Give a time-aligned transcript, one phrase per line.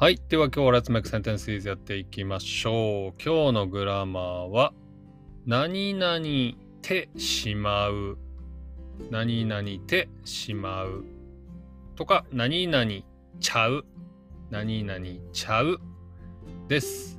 [0.00, 0.18] はい。
[0.30, 3.22] では今日は Let's Make Sentences やっていきましょう。
[3.22, 4.72] 今日のグラマーは、
[5.44, 6.24] 何々
[6.80, 8.16] てしまう。
[9.10, 11.04] 何々てしまう。
[11.96, 12.90] とか、何々
[13.40, 13.84] ちゃう。
[14.48, 15.04] 何々
[15.34, 15.78] ちゃう。
[16.66, 17.18] です。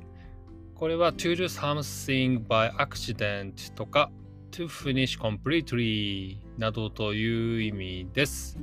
[0.74, 4.10] これは to do something by accident とか
[4.50, 8.58] to finish completely などという意味です。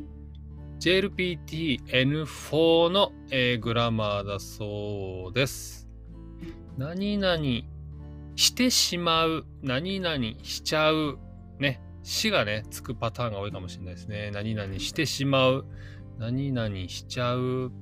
[0.80, 5.90] JLPT-N4 の、えー、グラマーだそうです。
[6.78, 7.38] 何々
[8.38, 11.20] してしまう、何々しちゃう、
[11.60, 14.32] ね、しがね、つくパターンが多いかもしれないですね。
[14.32, 15.66] 何々してしまう、
[16.18, 17.74] 何々しちゃう。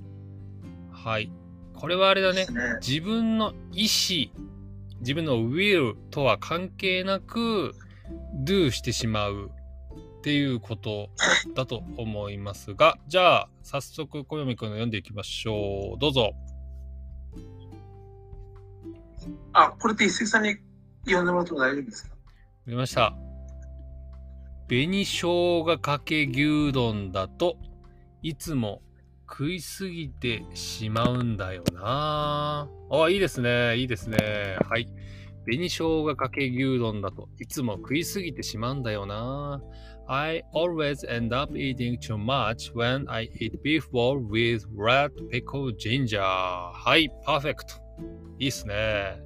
[0.91, 1.31] はい。
[1.75, 2.47] これはあれだね。
[2.47, 4.31] ね自分の意思、
[5.01, 7.75] 自分の will とは関係なく
[8.43, 9.51] do してしまう
[10.27, 11.09] っていうこと
[11.55, 15.99] だと思いますが、じゃあ、早速、小読くんの読んでいきましょう。
[15.99, 16.33] どうぞ。
[19.53, 20.57] あ、これって一石さんに
[21.05, 22.09] 読んでもらっても大丈夫ですか？
[22.09, 22.27] 読
[22.65, 23.15] みました。
[24.67, 27.55] 紅生姜かけ牛丼だと
[28.21, 28.81] いつも
[29.29, 32.67] 食いすぎてしまうんだよな。
[32.91, 33.77] あ、いいですね。
[33.77, 34.57] いいですね。
[34.69, 34.89] はい。
[35.47, 39.61] 紅生姜かけ牛丼だといつも食いすぎてしまうんだよな。
[40.09, 46.21] I always end up eating too much when I eat beef bowl with red pickle ginger.
[46.21, 47.75] はい、パーフェクト。
[48.39, 49.21] いいっすね。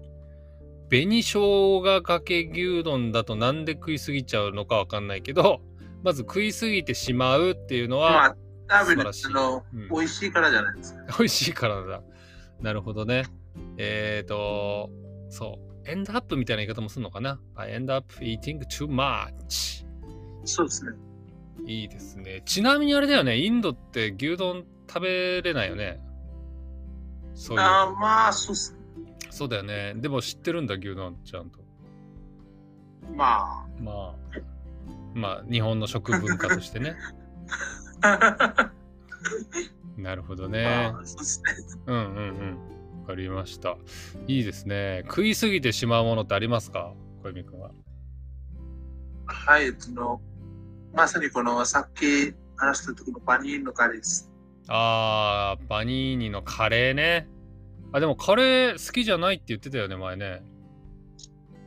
[0.91, 5.61] 紅生姜かけ牛丼だとなんで食いすぎちゃうのかわかんないけど、
[6.03, 8.35] まず食いすぎてしまうっていうのは、まあ、
[8.67, 11.17] 多分あの、うん、美味しいからじゃないですか。
[11.17, 12.03] 美味しいからだ。
[12.59, 13.23] なるほどね。
[13.77, 14.89] えっ、ー、と、
[15.29, 15.70] そう。
[15.91, 19.85] エンドアップみたいな言い方もするのかな ?I end up eating too much.
[20.45, 20.91] そうですね。
[21.65, 22.41] いいですね。
[22.45, 25.99] ちなみにあれだよね、インドって牛丼食べれないよね？
[27.33, 27.61] そういう。
[27.63, 28.73] あまあ、そうっす
[29.29, 29.93] そうだよね。
[29.95, 31.59] でも知ってるんだ、牛丼ちゃんと。
[33.13, 33.67] まあ。
[33.81, 34.15] まあ。
[35.13, 36.95] まあ、日本の食文化としてね。
[39.97, 40.93] なるほどね。
[41.03, 41.53] そうですね。
[41.87, 42.57] うんうんうん。
[43.11, 43.75] わかりました。
[44.25, 45.03] いいですね。
[45.05, 46.93] 食いすぎてしまうものってありますか？
[47.23, 47.71] 小泉君は。
[49.25, 50.21] はい、その、
[50.93, 54.31] まさにこのさっき話した時のパニーニのカレーです。
[54.69, 57.27] あー、パニーニのカレーね。
[57.91, 60.41] あ、でもカレー好きじゃないって言ってたよね、前ね。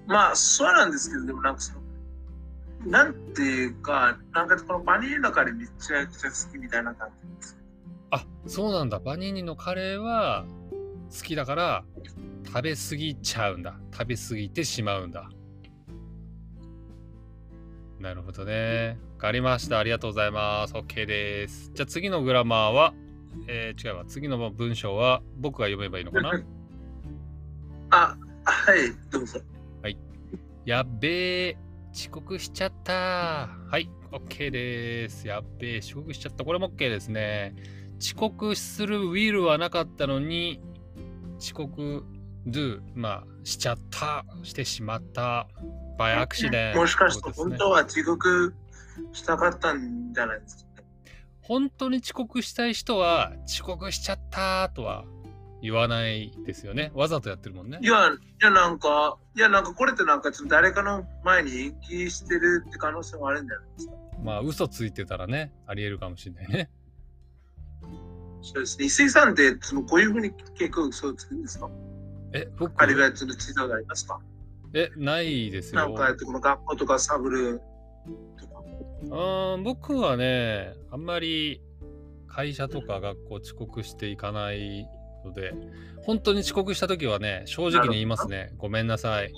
[0.07, 7.59] まあ、そうなんですけど、でもなんかその、なんていうか、なんかこのパニーニのカレーめっちゃくちゃ好きみたいな感じです。
[8.11, 9.01] あ、そうなんだ。
[9.01, 10.47] パニーニのカレーは
[11.11, 11.85] 好きだから
[12.47, 13.79] 食べ過ぎちゃうんだ。
[13.93, 15.31] 食べ過ぎてしまうんだ。
[18.01, 18.99] なるほどね。
[19.15, 19.79] わかりました。
[19.79, 20.75] ありがとうございます。
[20.75, 21.71] OK です。
[21.73, 22.95] じゃあ次のグラマーは、
[23.49, 24.05] えー、違うわ。
[24.05, 26.43] 次の文章は僕が読めばいいのかな？
[27.91, 28.79] あ、はい、
[29.11, 29.41] どうぞ。
[29.83, 29.97] はい。
[30.67, 31.57] やっべえ、
[31.95, 33.49] 遅刻しちゃった。
[33.71, 35.27] はい、OK です。
[35.27, 36.45] やっべえ、遅刻しちゃった。
[36.45, 37.55] これも OK ですね。
[38.01, 40.61] 遅刻するウィルはなかったのに、
[41.45, 42.03] 遅刻
[42.47, 45.47] do、まあ、しちゃった、してしまった、
[45.99, 48.55] by accident、もしかして本当は遅刻
[49.13, 50.83] したかったんじゃないですか、
[51.43, 55.05] 本当に遅刻したい人は、遅刻しちゃったとは
[55.61, 56.91] 言わないですよね。
[56.95, 57.79] わざとやってるもんね。
[57.83, 63.93] いや、いやなんか、いやなんかこれってなんかちょっと誰かの前に延期してるって可能性もあるんじゃないですか？
[64.23, 66.71] まあ、嘘ついてたらね、ありえるかもしれないね。
[68.45, 68.85] そうですね。
[68.85, 71.71] 伊勢さんってそのこういうふうに結構嘘をつくんですか？
[72.35, 72.73] え、僕？
[72.77, 74.21] あれぐらいする地図がありますか？
[74.75, 75.81] え、ないですよ。
[75.81, 77.61] なんか、この学校とかサブル
[78.39, 79.55] とか。
[79.55, 81.63] うん、僕はね、あんまり
[82.29, 84.87] 会社とか学校遅刻していかない
[85.25, 85.55] ので、
[86.03, 88.53] 本当に遅刻した時はね、正直に言いますね。
[88.59, 89.33] ごめんなさい。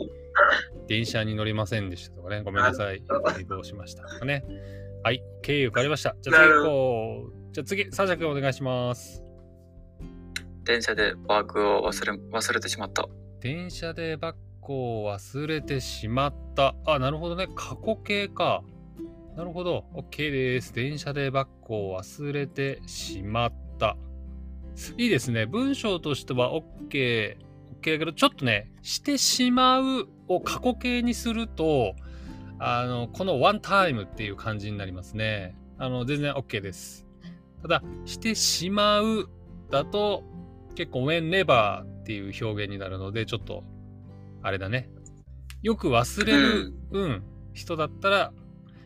[0.88, 3.02] 電車に乗りませんでしたとかね、ごめんなさい。
[3.40, 4.44] 移動しましたとかね。
[5.04, 6.16] はい、経由変わりました。
[6.20, 7.45] じゃあ次行こう。
[7.56, 9.24] じゃあ次、サジャ君お願いします。
[10.64, 13.08] 電車でバッグを忘れ忘れてしまった。
[13.40, 16.74] 電車でバッグを忘れてしまった。
[16.84, 17.48] あ、なるほどね。
[17.56, 18.62] 過去形か。
[19.38, 19.86] なるほど。
[19.94, 20.74] OK です。
[20.74, 23.96] 電車でバッグを忘れてしまった。
[24.98, 25.46] いいですね。
[25.46, 27.38] 文章としては OK。
[27.80, 31.94] OK だけど、ちょっとね、してしまうを過去形にすると、
[32.58, 35.56] あの、この one time っていう感じになりますね。
[35.78, 37.05] あの、全然 OK です。
[37.62, 39.28] ただ、してしまう
[39.70, 40.24] だと、
[40.74, 43.64] 結構 when never っていう表現になるので、ちょっと、
[44.42, 44.90] あれだね。
[45.62, 47.22] よく忘れる、うん、うん、
[47.52, 48.32] 人だったら、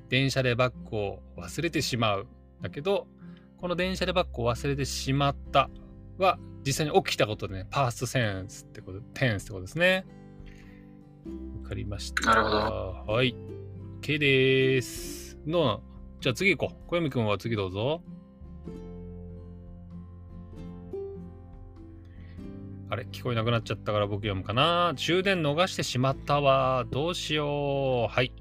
[0.08, 2.26] 電車でバッグを忘れてしまう。
[2.62, 3.06] だけど、
[3.58, 5.69] この電車でバッグを忘れてしまった
[6.19, 10.06] は実際に起きたことでね、パーストセンスってこと、テンスってことですね。
[11.62, 12.26] わかりました。
[12.26, 12.56] なるほど
[13.12, 13.34] はい。
[14.00, 15.38] OK です。
[15.46, 15.82] の、
[16.20, 16.88] じゃあ次行こう。
[16.88, 18.02] 小読くんは次どうぞ。
[22.90, 24.94] あれ聞こえなくなっちゃったから僕読むかな。
[24.96, 26.84] 終電逃してしまったわ。
[26.90, 28.12] どうしよう。
[28.12, 28.32] はい。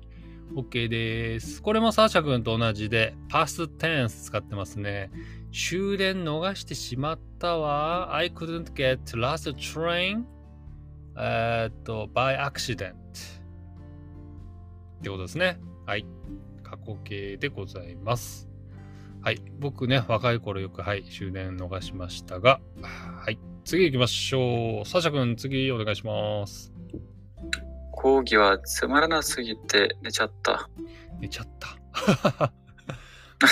[0.55, 1.61] OK です。
[1.61, 5.11] これもサーシャ君と同じで、パステンス使ってますね。
[5.51, 8.15] 終電逃してしまったわ。
[8.15, 10.23] I couldn't get last train
[11.15, 12.95] えっと、by accident っ
[15.03, 15.59] てことですね。
[15.85, 16.07] はい。
[16.63, 18.49] 過去形でございます。
[19.21, 19.41] はい。
[19.59, 23.37] 僕ね、若い頃よく、はい、終電逃しましたが、はい。
[23.65, 24.87] 次行きましょう。
[24.87, 26.73] サーシャ君、次お願いします。
[27.91, 30.69] 講義はつまらなすぎて寝ちゃった。
[31.19, 32.51] 寝ちゃった。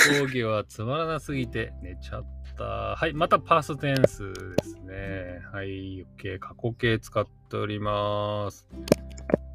[0.09, 2.25] 講義はつまらなすぎて寝ちゃっ
[2.57, 2.63] た。
[2.63, 5.41] はい、またパーステンスですね。
[5.51, 6.39] はい、OK。
[6.39, 8.65] 過去形使っております。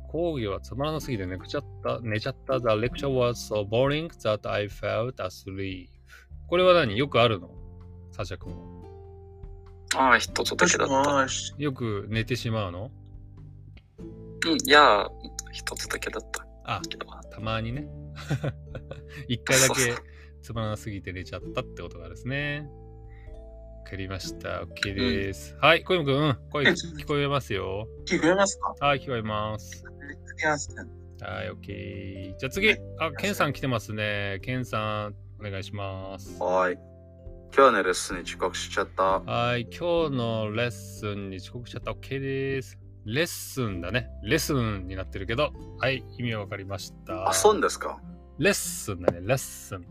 [0.08, 1.98] 講義はつまらなすぎて寝ちゃった。
[2.02, 2.60] 寝ちゃった。
[2.60, 5.88] The lecture was so boring that I felt asleep.
[6.46, 6.96] これは何？
[6.96, 7.50] よくあるの？
[8.10, 8.81] サシャ君は。
[9.96, 11.26] ああ、一つだけだった。
[11.58, 12.90] よく寝てしまうの？
[14.46, 15.08] うん、いや、
[15.52, 16.46] 一つだけだった。
[16.64, 17.86] あ、けどたまにね。
[19.28, 19.94] 一回だけ
[20.42, 22.68] つまらなすぎて寝ちゃったってことがですね。
[23.84, 24.62] わかりました。
[24.62, 25.56] OK です。
[25.60, 27.86] はい、小山くん、うん、声聞こえますよ。
[28.06, 28.74] 聞こえますか？
[28.80, 29.84] はい、聞こえます。
[30.36, 30.82] 聞きますね
[31.20, 32.36] はい、OK。
[32.38, 34.40] じゃあ次、あ、ケンさん来てますね。
[34.42, 36.42] ケンさん、お願いします。
[36.42, 36.78] はい。
[37.54, 39.20] 今日のレッスンに遅刻しちゃった。
[39.20, 41.90] はい、今日のレッスンに遅刻しちゃった。
[41.90, 42.78] OK です。
[43.04, 44.08] レッスンだね。
[44.22, 47.28] レッスンになってるけど、はい、意味はわかりました。
[47.28, 48.00] あ、そうですか
[48.38, 49.84] レッスンだね、レッスン。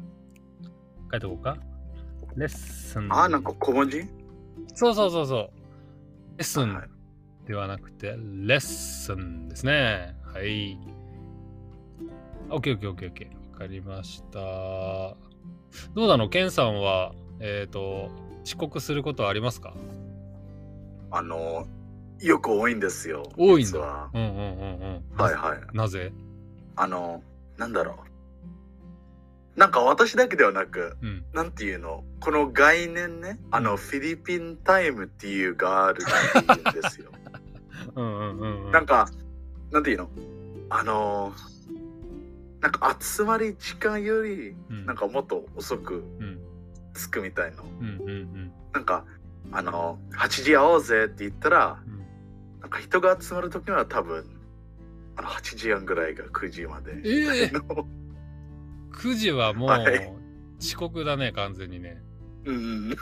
[1.12, 1.58] 書いておこうか。
[2.36, 3.14] レッスン。
[3.14, 4.06] あ、なんか小文字？
[4.74, 5.40] そうそうそうそう。
[6.38, 6.90] レッスンはい
[7.48, 10.16] ではなくて、レッスンですね。
[10.26, 10.80] はい。
[12.50, 13.52] オッケーオッケーオッケーオッケー。
[13.52, 14.40] わかりました。
[14.40, 15.16] ど
[15.96, 16.28] うなの？
[16.28, 17.14] ケンさんは、
[17.44, 18.12] えっ、と、
[18.44, 19.74] 遅刻することはありますか？
[21.10, 21.66] あの、
[22.20, 23.24] よく多いんですよ。
[23.36, 25.18] 多いんだうんうんうんうん。
[25.18, 25.76] はいはい。
[25.76, 26.14] なぜ？
[26.76, 27.24] あの、
[27.58, 27.98] なんだろ
[29.56, 29.60] う。
[29.60, 31.26] なんか私だけではなく、うん。
[31.34, 32.04] なんていうの？
[32.20, 37.12] この概念ね、あの、フィリピンタイムっていうがあるんですよ。
[37.96, 38.72] うんうんうんうん。
[38.72, 39.10] なんか、
[39.72, 40.10] なんていうの？
[40.70, 41.34] あの、
[42.62, 46.40] なんか集まり時間より、うん、なんかもっと遅くうん
[46.94, 47.62] 着くみたいな。
[47.62, 49.06] うんうんうんなんか、
[49.52, 52.62] あの、8時会おうぜって言ったら、うん。
[52.62, 54.24] なんか人が集まるときは多分、
[55.18, 56.94] あの、8時半ぐらいが9時まで。
[57.04, 57.86] ええ の
[58.94, 60.14] 9時はもうはい
[60.60, 62.02] 遅刻だね、完全にね。
[62.46, 62.96] うん。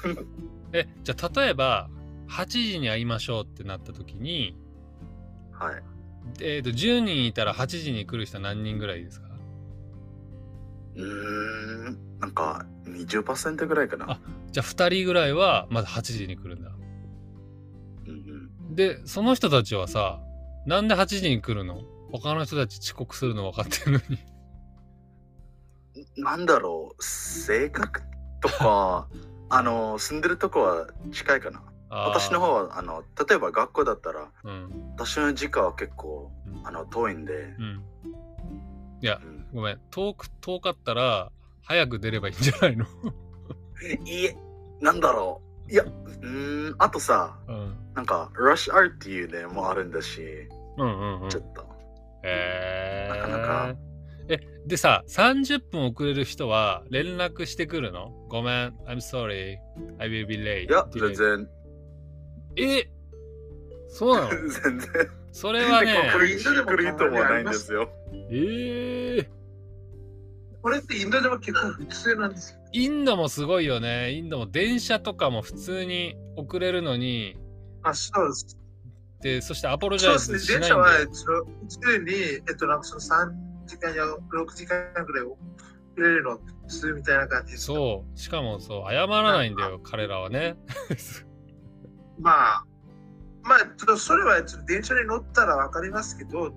[0.74, 1.90] え、じゃあ例えば、
[2.30, 4.58] 8時に会いましょうってなった時に、
[5.52, 5.84] はい。
[6.42, 9.28] えー、と10人いたら8時に来る人は何人ぐらいですか？
[10.96, 12.20] うーん。
[12.20, 14.12] なんか、20%ぐらいかな。
[14.12, 14.20] あ
[14.52, 16.72] じゃあ2人ぐらいはまだ8時に来るんだ。
[18.08, 20.20] うんうん、で、その人たちはさ、
[20.66, 21.82] なんで8時に来るの？
[22.12, 24.18] 他の人たち遅刻するの分かってるのに。
[26.18, 28.02] なんだろう、性格
[28.42, 29.08] とか、
[29.50, 31.64] あの、住んでるとこは近いかな。
[31.92, 34.94] 私の方は、あの、例えば学校だったら、うん。
[34.96, 37.84] 私の実家は結構、うんあの、遠いんで、うん。
[39.02, 39.82] いやう、んごめん。
[39.90, 41.32] 遠く、遠かったら、
[41.70, 42.86] 早く出ればいいんじゃないの？
[44.06, 44.36] いえ、
[44.82, 45.72] なんだろう。
[45.72, 47.76] いや、うーん、あとさ、うん。
[47.94, 50.20] なんか、ラッシュアーっていうね、もあるんだし、
[50.78, 51.40] うんうんうんちょ。
[51.42, 51.62] っと。
[52.24, 53.76] へえなかなか
[54.30, 58.10] え、でさ、30分遅れる人は連絡してくるの？
[58.30, 59.58] ごめん、I'm sorry,
[60.00, 60.68] I will be late.
[60.68, 61.50] いや、全然、
[62.58, 62.90] え？
[63.90, 64.30] そうなの？
[64.50, 64.90] 全然。
[65.32, 67.90] それはね、来る人もないんですよ。
[68.32, 69.28] えー、
[70.62, 72.60] これってインドでも結構普通なんですよ。
[72.74, 74.14] インドもすごいよね。
[74.14, 77.38] インドも電車とかも普通に遅れるのに、
[77.84, 78.58] あ、そうです。
[79.22, 80.60] で、そしてアポロジャイそうですね。
[80.60, 81.42] ズしないん電車は。
[81.42, 83.32] 普通に、えっと、なんかその3
[83.66, 85.38] 時間や6時間ぐらい遅
[85.98, 87.66] れるの普通みたいな感じです。
[87.66, 88.18] そう。
[88.18, 90.58] しかもそう、謝らないんだよ、彼らはね。
[92.20, 92.66] まあ、
[93.44, 96.52] まあ、ちょっとそれはちょっと電車に乗ったらわかりますけど、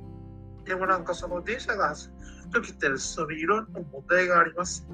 [0.64, 2.12] でもなんかその電車が走る
[2.52, 4.86] 時ってそのいろんな問題があります。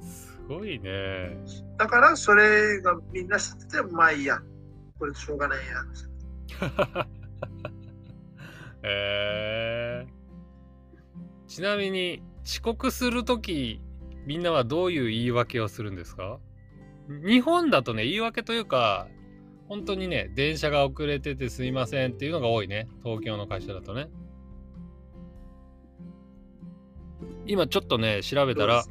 [0.00, 1.36] すごいね。
[1.78, 4.40] だからそれがみんな知っててもまあいいや。
[4.98, 5.64] これしょうがないや。
[8.82, 10.14] えー
[11.48, 13.80] ちなみに遅刻するとき
[14.26, 16.40] みんなはどういう言い訳をするんですか？
[17.08, 19.06] 日本だとね、言い訳というか、
[19.68, 22.88] 本当にね、電車が遅れててすいませんっていうのが多いね。
[23.02, 24.08] 東京の会社だとね。
[27.46, 28.84] 今ちょっとね、調べたら、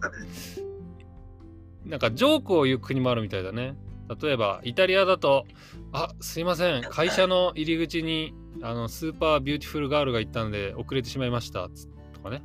[1.85, 3.75] なんかジョークを言う国もあるみたいだね。
[4.21, 5.45] 例えば、イタリアだと、
[5.91, 11.69] あ、すいません、会社の入り口にあのスーパービューティフルガールが行ったんで遅れてしまいました。
[12.13, 12.43] とかね。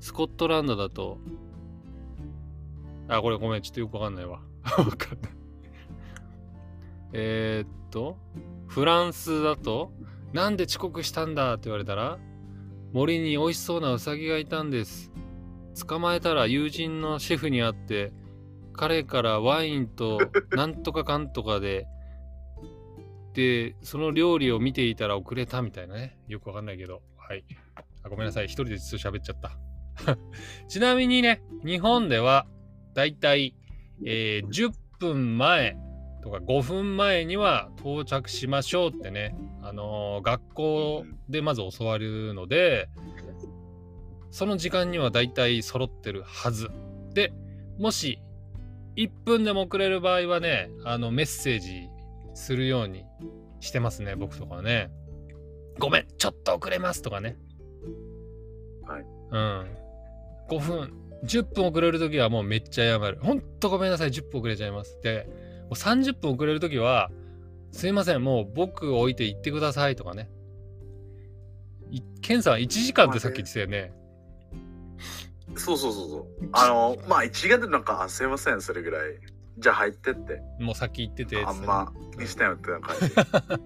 [0.00, 1.18] スコットランドだと、
[3.08, 4.40] あ、これごめん、ちょっとよくわかんないわ。
[4.78, 5.41] わかんない。
[7.12, 8.16] えー、っと、
[8.68, 9.92] フランスだと、
[10.32, 12.18] なんで遅刻したんだって言われたら、
[12.92, 15.12] 森に美味しそうなウサギがいたんです。
[15.86, 18.12] 捕まえたら友人のシェフに会って
[18.74, 20.18] 彼からワインと
[20.52, 21.86] なんとかかんとかで
[23.32, 26.18] でその料理を見ていたら遅れたみたいなね。
[26.28, 27.02] よくわかんないけど。
[27.16, 27.44] はい。
[28.02, 28.44] あごめんなさい。
[28.44, 29.56] 一人でずっと喋っちゃった。
[30.68, 32.46] ちなみにね日本では
[32.92, 33.54] だいたい、
[34.04, 35.76] えー10分前
[36.22, 42.88] とか5分前には到着しましょうってね、あのー学校でまず教わるので、
[44.30, 46.70] その時間にはだいたい揃ってるはず。
[47.12, 47.32] で、
[47.78, 48.20] もし
[48.96, 51.88] 1分でも遅れる場合はね、あのメッセージ
[52.34, 53.04] するように
[53.60, 54.90] してますね、僕とかはね。
[55.78, 57.36] ごめん、ちょっと遅れますとかね。
[58.86, 59.04] はい。
[59.30, 59.76] うん。
[60.48, 60.92] 5分、
[61.24, 63.18] 10分遅れるときはもうめっちゃ謝る。
[63.22, 65.00] ほんとごめんなさい、10分遅れちゃいます。
[65.02, 65.41] で、も
[65.72, 67.10] う30分遅れるときは、
[67.72, 70.30] すいません、もう僕を置いて行ってくださいとかね。
[71.90, 73.92] いケンさん1時間ってさっき言ってたよね。
[75.56, 76.48] そうそうそうそう。
[76.52, 79.18] あの、まあ、一眼でなんか、あすいません、それぐらい。
[79.58, 80.40] じゃあ入ってって。
[80.58, 81.44] もうさっき言ってて。
[81.44, 83.14] あんま気にしてよってな感じ。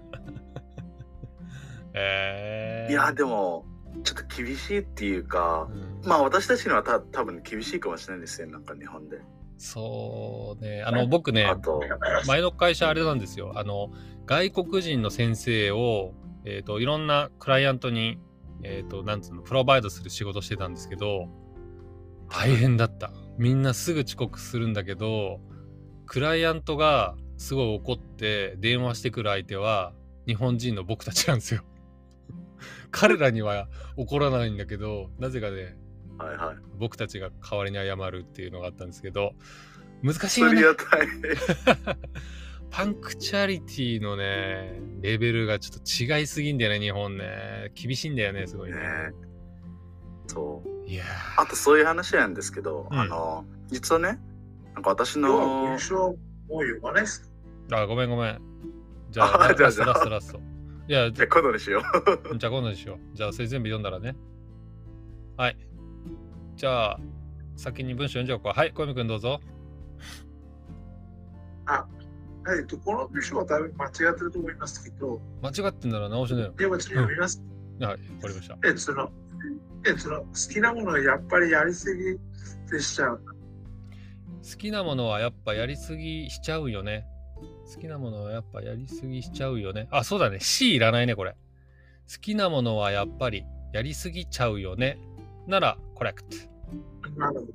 [1.94, 3.64] えー、いや、でも、
[4.04, 5.74] ちょっと厳しいっていうかう、
[6.06, 9.20] んまあ私たちにはた多分厳しいかもしれないですよ、なんか日本で。
[9.58, 10.82] そうね。
[10.82, 11.46] あの、僕ね
[12.26, 13.52] 前の会社あれなんですよ。
[13.56, 13.90] あの、
[14.26, 16.12] 外国人の先生を、
[16.44, 18.18] えっ、と、いろんなクライアントに、
[18.62, 21.28] えっ、と、なんつうの、プロバイドする仕事してたんですけど、
[22.28, 23.12] 大変だった。
[23.38, 25.40] みんなすぐ遅刻するんだけど、
[26.06, 29.92] クライアントがすごい怒って電話してくる相手は
[30.26, 31.62] 日本人の僕たちなんですよ。
[32.90, 35.76] 彼らには怒らないんだけど、なぜかね、
[36.18, 36.56] はいはい。
[36.78, 39.32] 僕たちが代わりに謝るっていうのがあったんですけど、
[40.02, 40.74] 難しいよねそれ。
[40.74, 41.96] が大変。
[42.70, 47.72] パンクチャリティのね、レベルがちょっと違いすぎんだよね、日本ね。
[47.74, 48.76] 厳しいんだよね、すごいね。
[48.76, 48.82] ね
[50.26, 50.88] そう。
[50.88, 51.04] いや
[51.36, 54.20] あとそういう話なんですけど、うんあの、実はね、
[54.74, 57.32] なんか私の文、章もう読まないっす。
[57.68, 58.40] ー、あ、ごめんごめん。
[59.10, 60.40] じゃあ、あじゃあラストラストラスト。
[60.88, 61.82] いや、じじゃあ今度にしよ
[62.32, 62.38] う。
[62.38, 63.16] じゃあ今度にしよう。
[63.16, 64.16] じゃあ、それ全部読んだらね。
[65.36, 65.56] はい。
[66.56, 67.00] じゃあ、
[67.56, 68.48] 先に文章読んじゃおうか。
[68.50, 69.40] はい、小泉くんどうぞ。
[71.66, 71.86] は
[72.54, 76.54] い、えっと、この文章は多分間違ってると思いますけど、間違ってんなら直しなよ。
[76.56, 77.42] でもちょっと読みます。
[77.80, 77.98] はい、わか
[78.28, 78.56] りました。
[78.64, 79.10] えっと、その、
[79.86, 82.18] えっと、好きなものをやっぱりやりすぎ
[82.70, 83.20] でしちゃう。
[84.48, 87.04] 好きなものはやっぱやりすぎしちゃうよね。
[87.74, 89.88] 好きなものはやっぱやりすぎしちゃうよね。
[89.90, 90.38] あ、そうだね。
[90.40, 91.32] C いらないね、これ。
[91.32, 94.98] 好きなものはやっぱりやりすぎちゃうよね。
[95.46, 96.36] なら、コレクト。
[97.16, 97.46] なるほ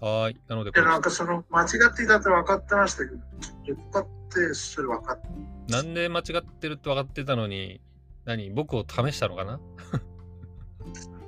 [0.00, 0.06] ど。
[0.06, 0.40] はーい。
[0.48, 5.28] なので、こで、れなんかその間違っていたって分かってましたけど、どこかってそれ分かって
[5.68, 7.80] なんで間違ってるって分かってたのに、
[8.24, 9.60] 何僕を試したのかな？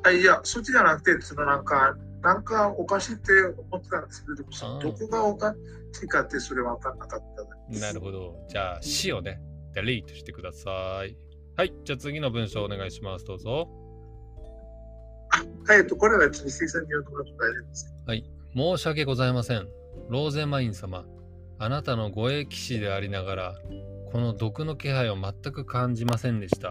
[0.03, 3.33] あいや、そっちじゃなくて、そのなんか、なんかおかしいって
[3.71, 5.55] 思ってたんですけど、どこがおか
[5.93, 7.21] しいかってそれ分かんなかっ
[7.71, 7.81] た。
[7.81, 8.37] なるほど。
[8.49, 9.41] じゃあ、C をね、
[9.75, 11.17] デリートしてください。
[11.57, 11.75] はい。
[11.85, 13.25] じゃあ次の文章お願いします。
[13.25, 13.69] どうぞ。
[15.67, 17.95] はい、と、これは別に生産によるところと大丈夫です。
[18.55, 19.69] 申し訳ございません。
[20.09, 21.05] ローゼマイン様。
[21.59, 23.55] あなたの護衛騎士でありながら、
[24.13, 26.71] この毒の気配を全く感じませんでした。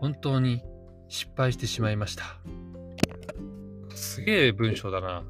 [0.00, 0.62] 本当に
[1.08, 2.24] 失敗してしまいました。
[3.94, 5.22] すげえ文章だな。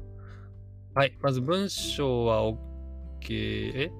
[0.93, 1.17] はい。
[1.21, 2.57] まず文章は OK。
[3.29, 3.91] え？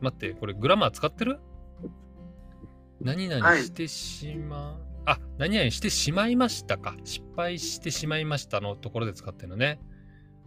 [0.00, 1.38] 待って、これグラマー使ってる？
[3.00, 6.96] 何々はいしてしま、あ、何々してしまいましたか。
[7.04, 9.80] 失敗してしまいましたのところで使ってるのね。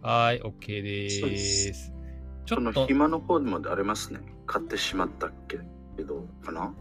[0.00, 1.72] はい、OK でそうでーす。
[1.72, 1.92] す
[2.46, 4.20] ちょっと、その暇の方でもありますね。
[4.46, 5.58] 買ってしまったっけ
[5.96, 6.74] けど、かな？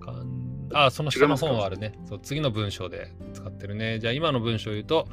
[0.00, 1.98] かんあ、その下の本はあるね。
[2.06, 3.98] そう、次の文章で使ってるね。
[3.98, 5.06] じゃあ今の文章を言うと、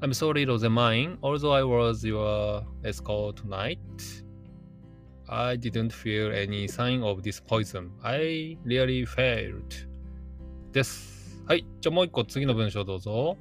[0.00, 3.78] I'm sorry, Rose mine, although I was your escort tonight.
[5.34, 7.90] I didn't feel any sign of this poison.
[8.02, 9.88] I really failed.
[10.72, 11.42] です。
[11.46, 11.66] はい。
[11.80, 13.38] じゃあもう一個次の文章どうぞ。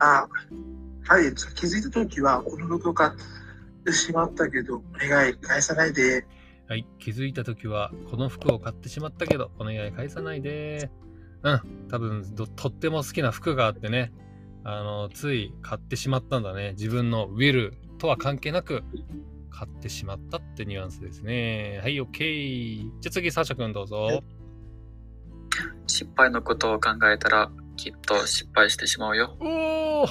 [0.00, 0.28] あ、
[1.04, 3.10] はい、気づいたときは、この服を買っ
[3.84, 6.26] てしまったけど、お願い、返さないで。
[6.68, 10.90] はい、気づいたときは、この服を買ってしまったけど、お願い返さないで。
[11.42, 14.12] うん、多分どとっても好きな服があってね、
[14.62, 16.72] あの、つい買ってしまったんだね。
[16.72, 18.82] 自分のウィルとは関係なく、
[19.56, 21.78] 買ってしまったってニュアンスですね。
[21.82, 22.78] はい、OK。
[23.00, 24.22] じゃあ次、サーシャ君どうぞ。
[25.86, 29.36] 失敗のことを考えたらきっと失敗してしまうよ。
[29.40, 30.08] おー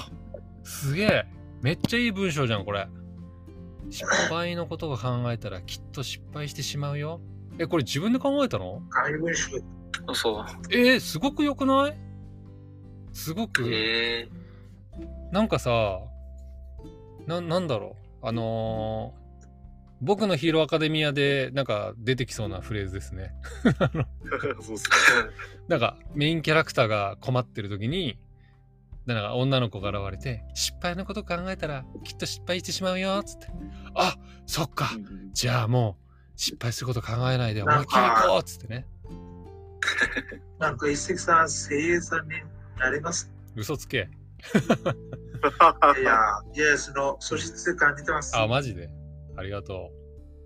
[0.63, 1.25] すげえ
[1.61, 2.87] めっちゃいい文章じゃん、これ。
[3.89, 7.19] 失敗のことを考えたらきっと失敗してしまうよ。
[7.59, 8.81] え、これ自分で考えたの？
[10.13, 10.45] そう。
[10.71, 11.97] えー、すごく良くない？
[13.11, 14.29] すごく、え
[15.31, 15.99] なんかさ、
[17.27, 18.27] な、なんだろう。
[18.27, 19.22] あのー
[20.03, 23.33] 僕のヒーローアカデミアでなんか出てきそうなフレーズですね。
[24.61, 24.89] そうっす
[25.67, 28.19] なんかメインキャラクターが困ってる時に、
[29.05, 33.47] なんか女の子が現れて、失敗のこと考えたらきっと失敗してしまうよ、つって。
[33.95, 34.89] あ、そっか。
[35.31, 36.03] じゃあもう
[36.35, 38.85] 失敗すること考えないで思いっきり行こうっつってね。
[40.59, 42.31] なんか一石さん、声優さんに
[42.79, 43.31] なれます？
[43.55, 44.09] 嘘つけ。
[45.99, 46.17] いや、
[46.55, 48.35] いや、その素質感じてます。
[48.37, 48.89] あ、マジで？
[49.35, 49.91] ありがと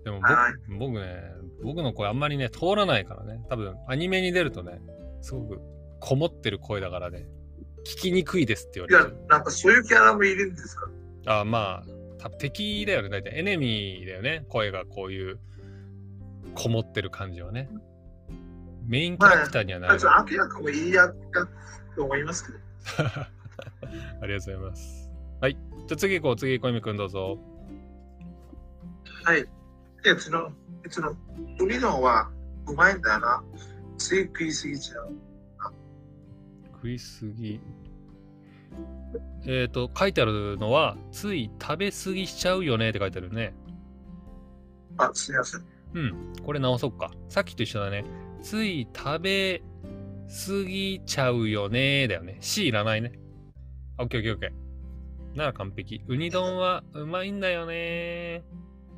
[0.02, 0.04] う。
[0.04, 1.22] でもはい僕僕ね、
[1.62, 3.44] 僕の声あんまりね、通らないからね。
[3.48, 4.80] 多分アニメに出るとね、
[5.20, 5.60] すごく
[6.00, 7.26] こもってる声だからね、
[7.84, 10.88] 聞きにくいですって言われる。、いやなんかそういうキャラもいるんですか？
[11.40, 13.08] あ、まあ、た敵だよね。
[13.10, 14.44] 大体エネミーだよね。
[14.48, 15.38] 声がこういう
[16.54, 17.68] こもってる感じはね。
[18.86, 20.00] メインキャラクターにはなある。
[20.32, 21.46] 明らかもいいやった
[21.94, 23.08] と思いますけど。
[24.22, 25.10] ありがとうございます。
[25.42, 25.52] はい。
[25.54, 25.60] じゃ
[25.92, 26.36] あ次行こう。
[26.36, 27.38] 次、小泉くんどうぞ。
[29.28, 29.44] はい。
[30.02, 30.50] で、その、
[30.88, 31.10] その、
[31.60, 32.30] ウニ丼は
[32.66, 33.44] うまいんだよな。
[33.98, 35.14] つい食いすぎちゃう。
[36.72, 37.60] 食いすぎ。
[39.44, 43.52] えっ、と、書いてあるのは、つい食べ過ぎしちゃうよねって書いてあるね。
[44.96, 45.64] あ、すみません。
[45.92, 46.32] うん。
[46.42, 47.10] これ直そっか。
[47.28, 48.06] さっきと一緒だね。
[48.40, 49.62] つい食べ
[50.26, 52.38] 過ぎちゃうよねだよね。
[52.40, 53.12] C いらないね。
[53.98, 55.36] オッケーオッケーオッケー。
[55.36, 56.02] なら完璧。
[56.08, 58.42] ウニ丼はうまいんだよね。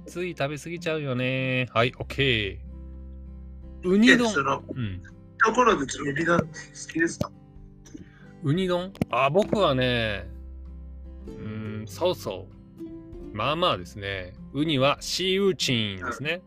[0.06, 1.68] つい食べ過ぎちゃうよね。
[1.72, 3.88] はい、オッケー。
[3.88, 4.28] ウニで、丼。
[4.74, 5.02] うん。
[5.44, 6.46] ところで、ウニ丼好
[6.92, 7.30] きですか？
[8.42, 8.92] ウニ丼？
[9.10, 10.28] あ、僕はね、
[11.26, 13.36] うーん、そうそう。
[13.36, 14.32] まあまあですね。
[14.52, 16.42] ウニはシーウーチンですね。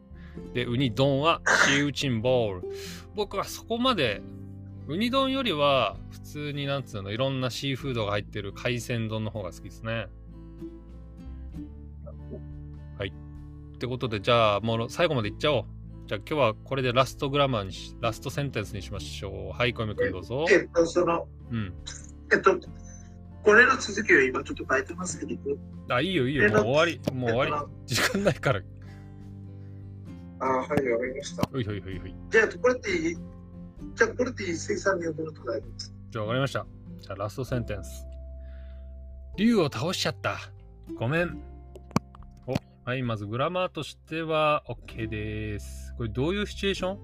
[0.53, 2.67] で、ウニ丼はシーウーチンボール。
[3.15, 4.21] 僕はそこまで、
[4.87, 10.07] ウニ丼よりは普通になんつうの、いろんなシーフードが入ってる海鮮丼の方が好きですね。
[13.73, 15.65] ってことで、じゃあもう最後までいっちゃおう。
[16.07, 19.57] じゃあ今日はこれでラストグラマーにし、ラストセンテンスにしましょう。
[19.57, 20.45] はい、小泉くんどうぞ。
[20.49, 21.73] えっと、その、うん。
[22.31, 22.59] えっと、
[23.43, 25.39] これの続きを今ちょっと書いてますけど、
[25.89, 26.49] あ、いいよいいよ。
[26.51, 27.01] もう終わり。
[27.13, 27.95] もう終わり。
[27.95, 28.61] 時間ないから。
[30.39, 31.43] あ、はい、わかりました。
[31.51, 32.15] ほいほいほいほい。
[32.29, 33.17] じゃあ、これっていい？
[33.95, 36.65] じゃあ、これって一石さんに読むのと大丈夫ですじゃあわかりました。
[36.99, 38.05] じゃあラストセンテンス。
[39.37, 40.37] 竜を倒しちゃった。
[40.95, 41.52] ごめん。
[42.85, 45.93] お、はい、まずグラマーとしては OK です。
[45.97, 46.97] これどういうシチュエーション？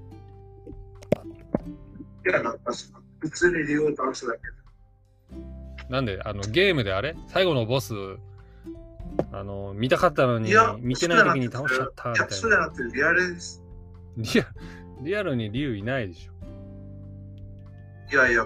[2.25, 2.73] いや、なんか
[3.19, 4.39] 普通に理由を倒すだけ
[5.89, 7.15] なんで、あの、ゲームであれ？
[7.27, 7.93] 最後のボス、
[9.31, 12.67] あの、見たかったのに見てない時に倒しちゃったみたいいや、そうじゃな。
[12.67, 13.63] なくてリアルです。
[14.17, 14.45] リア
[15.01, 16.33] リアルに竜いないでしょ。
[18.11, 18.45] いやいや、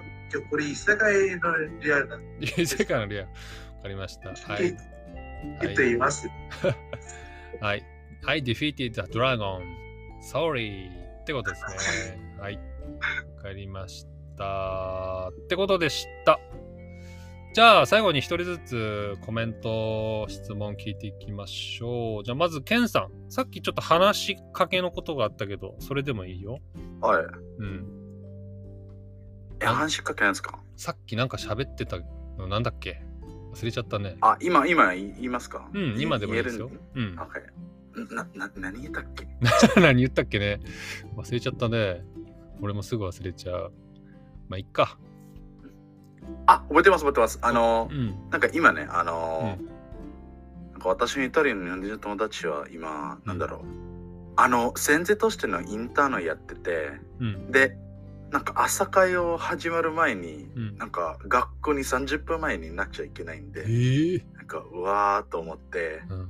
[0.50, 3.28] これ異世界のリアルなんで異世界のリアル。
[3.28, 3.34] わ
[3.82, 4.30] かりました。
[4.30, 4.78] はい。
[5.62, 6.30] 言っています。
[7.64, 7.84] はい。
[8.26, 9.62] I defeated the dragon.
[10.22, 10.90] Sorry.
[11.22, 11.64] ってことです
[12.18, 12.38] ね。
[12.38, 12.56] はい。
[12.58, 12.62] わ
[13.42, 14.06] かりまし
[14.38, 15.30] た。
[15.30, 16.42] ってことでした。
[17.54, 22.24] じゃあ、最後に一人ずつコメント、質問聞いていきましょう。
[22.26, 23.12] じゃあ、まず、ケンさん。
[23.32, 26.60] さっきちょっと話しかけのことがあったけど、それでもいいよ？
[27.00, 27.26] はい。
[27.60, 27.86] うん。
[29.62, 30.60] え、話しかけないんですか？
[30.76, 31.98] さっきなんか喋ってた
[32.38, 33.02] のなんだっけ？
[33.54, 34.18] 忘れちゃったね。
[34.22, 35.70] あ、今、今言いますか？
[35.74, 36.70] うん、今でもいいですよ。
[36.96, 38.14] うんはい。
[38.14, 39.28] な、な、何言ったっけ？
[39.80, 40.60] 何言ったっけね？
[41.16, 42.04] 忘れちゃったね。
[42.62, 43.72] 俺もすぐ忘れちゃう。
[44.50, 44.98] まあ、いっか。
[46.48, 47.40] あ、覚えてます、覚えてます。
[47.42, 48.30] あのう、ん。
[48.32, 49.64] なんか今ね、あのう、
[50.72, 53.62] なんか私のイタリアの日本人の友達は今、なんだろう。
[54.36, 57.52] あの、先生としてのインターンをやってて、うん。
[57.52, 57.78] で、
[58.34, 60.78] なんか朝会を始まる前に、うん。
[60.78, 66.30] なんか学校に30分前になっちゃいけないんえで、ーなんかうわーと思って、うん。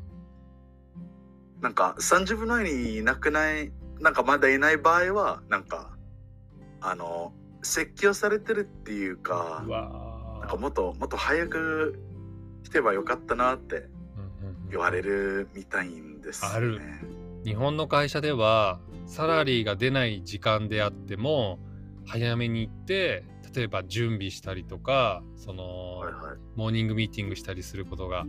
[1.62, 5.96] なんか30分前にいなくない、なんかまだいない場合は、なんか、
[6.82, 9.64] あの、説教されてるっていうか
[10.42, 11.98] なんかもっともっと早く
[12.64, 13.88] 来てばよかったなって
[14.70, 16.50] 言われるみたいんです、ね。
[16.54, 16.82] ある
[17.46, 21.60] 日本の会社ではサラリーが出ない時間であっても
[22.06, 26.38] 早めに行って例えば準備したりとかその、はいはい。
[26.56, 28.26] モーニングミーティングしたりすることが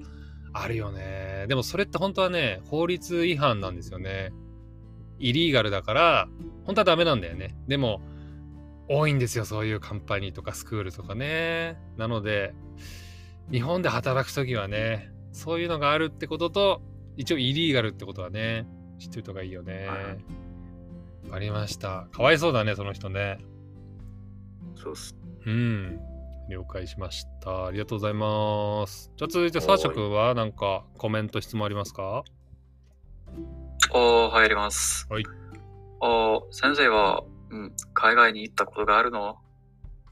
[0.52, 1.46] あるよね。
[1.48, 4.32] でもそれって本当はね法律違反なんですよね。
[5.18, 6.28] イリーガルだから
[6.64, 7.56] 本当はダメなんだよね。
[7.66, 8.00] でも
[8.88, 11.78] 多いんですよそういうカンパニーとかスクールとかね。
[11.96, 12.54] なので
[13.50, 16.82] 日本で働く時はねそういうのがあるってことと
[17.16, 18.66] 一応イリーガルってことはね
[18.98, 19.86] 知ってるとがいいよね。
[19.86, 21.28] はい。
[21.28, 22.06] わかりました。
[22.12, 23.38] かわいそうだねその人ね
[24.76, 25.14] そうっす。
[25.46, 26.00] うん。
[26.50, 27.66] 了解しました。
[27.66, 29.10] ありがとうございます。
[29.16, 32.22] じゃあ続いて、サーシャ君はなんかコメント、質問ありますか？
[33.92, 35.06] おー、入ります。
[35.08, 35.24] はい。
[36.00, 39.38] おー、先生は、うん、海外に行ったことがあるの？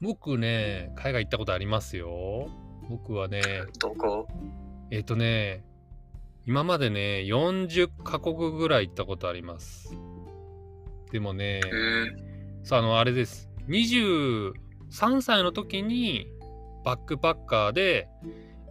[0.01, 2.49] 僕ね、海外行ったことありますよ。
[2.89, 3.41] 僕はね、
[3.79, 4.27] どこ？
[4.89, 5.63] えっ、とね、
[6.45, 9.95] 今までね、40カ国ぐらい行ったことあります。
[11.11, 13.49] でもね、えー、さあ、あの、あれです。
[13.67, 14.53] 23
[15.21, 16.27] 歳の時に
[16.83, 18.07] バックパッカーで、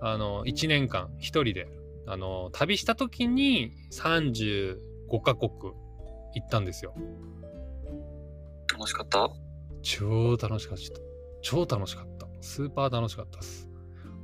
[0.01, 1.69] あの、1年間一人で、
[2.07, 4.77] あの、旅した時に35
[5.23, 5.51] カ国
[6.35, 6.95] 行ったんですよ。
[8.73, 9.31] 楽しかった？
[9.83, 10.85] 超楽しかった。
[11.43, 12.27] 超楽しかった。
[12.41, 13.69] スーパー楽しかったです。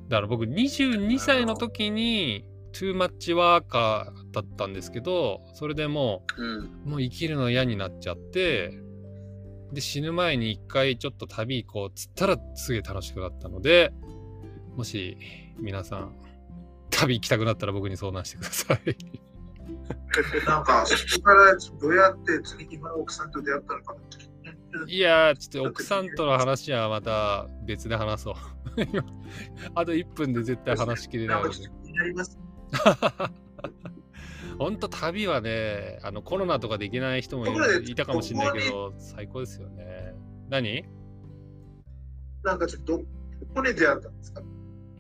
[0.09, 6.91] だから僕22歳の時に、トゥーマッチワーカーだったんですけど、それでもう、うん。
[6.91, 8.79] もう生きるの嫌になっちゃって、
[9.73, 13.93] で、死ぬ前に一回ちょっと旅行こうっつったらすげえ楽しくなったので、
[14.77, 15.19] もし
[15.59, 16.13] 皆さん、
[16.91, 18.97] 旅行きたくなったら僕に相談してください。
[20.47, 24.03] なんか、そこからどうやって次今の奥さんと出会ったのかなっ
[24.87, 24.93] て。
[24.93, 28.35] いやー、ちょっと奥さんとの話はまた別で話そう。
[29.75, 32.39] あと1分で絶対話しきれないなります。
[34.59, 40.14] 本当旅はね、あのコロナとかで行けない人もいたかもしれないけど、最高ですよね。
[40.49, 40.85] 何？
[42.42, 43.05] なんかちょっとど
[43.55, 44.42] こに出会ったんですか？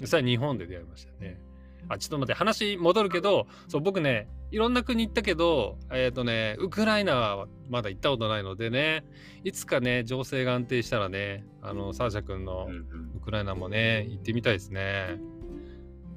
[0.04, 1.40] それは日本で出会いましたね。
[1.88, 9.04] あ、ちょっと待って、話戻るけど、そう、僕ね、いろんな国行ったけど、えっ、とね、ウクライナはまだ行ったことないのでね、
[9.42, 12.68] いつかね、情勢が安定したらね、あの、サーシャ君の
[13.16, 15.18] ウクライナもね、行ってみたいですね。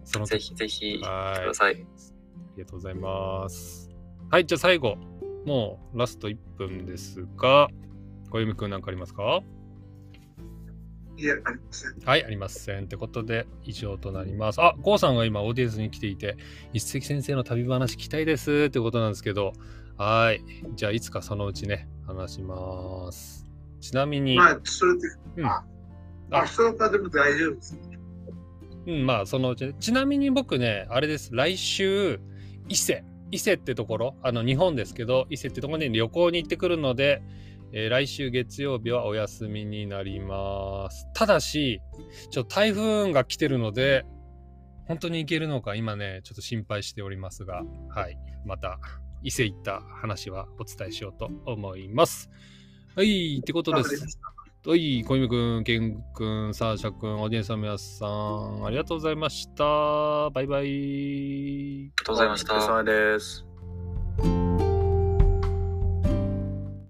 [0.04, 1.40] そのぜひぜひ、来てはい。
[1.42, 1.88] ください。
[2.62, 3.90] ありがとうございます。
[4.30, 4.96] はい、じゃあ最後、
[5.46, 7.70] もうラスト1分ですが、
[8.30, 9.42] 小弓くんなんかありますか？
[11.18, 12.00] いや、ありません。
[12.06, 12.84] はい、ありません。
[12.84, 14.62] ってことで、以上となります。
[14.62, 16.38] あ、ゴーさんが今、オーディエンスに来ていて、
[16.72, 19.54] 一石先生の旅話聞きたいですってことなんですけど、
[19.98, 20.44] はい。
[20.76, 23.48] じゃあ、いつかそのうちね、話します。
[23.80, 27.80] ちなみに、まあ、それで、うんあ、そのかでも大丈夫です。
[28.86, 29.74] うん、まあ、そのうちね。
[29.80, 31.32] ちなみに僕ね、あれです。
[31.34, 32.20] 来週、
[32.68, 33.04] 伊勢。
[33.32, 37.22] 伊勢ってところ、あの、日本ですけど、伊勢ってところに旅行に行ってくるので、
[37.74, 41.08] えー来週月曜日はお休みになります。
[41.14, 41.82] ただし、
[42.30, 44.06] ちょっと台風が来てるので、
[44.88, 48.18] 本当に行けるのか今ね、ちょっと心配しておりますが、はい。
[48.46, 48.78] また、
[49.24, 52.30] 伊勢行った話はお伝えしようと思います。
[52.96, 54.20] はい、ってことです。
[54.64, 60.30] はい、小泉くん、ケンくん、サーシャくん、オーディエンスの皆さん、ありがとうございました。
[60.30, 60.62] バイバイ。
[60.62, 62.54] ありがとうございました。
[62.54, 63.51] お疲れ様です。